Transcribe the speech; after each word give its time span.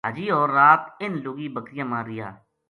حاجی 0.05 0.25
ہور 0.35 0.49
رات 0.57 0.83
اِنھ 1.01 1.17
لُگی 1.23 1.47
بکریاں 1.55 1.87
ما 1.91 1.99
رہیا 2.07 2.27